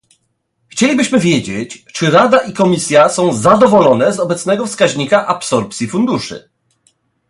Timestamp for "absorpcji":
5.27-5.87